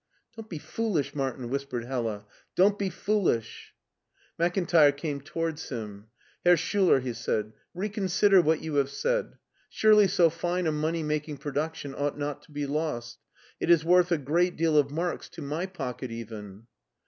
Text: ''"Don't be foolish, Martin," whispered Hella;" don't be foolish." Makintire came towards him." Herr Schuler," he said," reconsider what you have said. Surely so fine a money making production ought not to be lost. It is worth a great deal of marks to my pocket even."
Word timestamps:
''"Don't 0.35 0.49
be 0.49 0.57
foolish, 0.57 1.13
Martin," 1.13 1.47
whispered 1.51 1.85
Hella;" 1.85 2.25
don't 2.55 2.79
be 2.79 2.89
foolish." 2.89 3.75
Makintire 4.39 4.91
came 4.97 5.21
towards 5.21 5.69
him." 5.69 6.07
Herr 6.43 6.57
Schuler," 6.57 7.01
he 7.01 7.13
said," 7.13 7.53
reconsider 7.75 8.41
what 8.41 8.63
you 8.63 8.77
have 8.77 8.89
said. 8.89 9.37
Surely 9.69 10.07
so 10.07 10.31
fine 10.31 10.65
a 10.65 10.71
money 10.71 11.03
making 11.03 11.37
production 11.37 11.93
ought 11.93 12.17
not 12.17 12.41
to 12.41 12.51
be 12.51 12.65
lost. 12.65 13.19
It 13.59 13.69
is 13.69 13.85
worth 13.85 14.11
a 14.11 14.17
great 14.17 14.55
deal 14.55 14.75
of 14.75 14.89
marks 14.89 15.29
to 15.29 15.43
my 15.43 15.67
pocket 15.67 16.09
even." 16.09 16.65